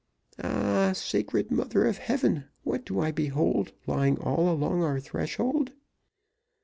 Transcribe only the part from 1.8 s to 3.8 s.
of Heaven, what do I behold